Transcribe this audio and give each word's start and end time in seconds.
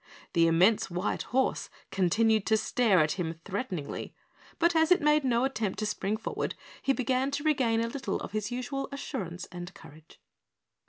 The 0.33 0.47
immense 0.47 0.89
white 0.89 1.21
horse 1.29 1.69
continued 1.91 2.47
to 2.47 2.57
stare 2.57 2.99
at 3.01 3.11
him 3.11 3.39
threateningly, 3.45 4.15
but 4.57 4.75
as 4.75 4.89
it 4.91 4.99
made 4.99 5.23
no 5.23 5.43
attempt 5.45 5.77
to 5.77 5.85
spring 5.85 6.17
forward 6.17 6.55
he 6.81 6.91
began 6.91 7.29
to 7.29 7.43
regain 7.43 7.81
a 7.81 7.87
little 7.87 8.19
of 8.21 8.31
his 8.31 8.49
usual 8.49 8.89
assurance 8.91 9.45
and 9.51 9.71
courage. 9.75 10.19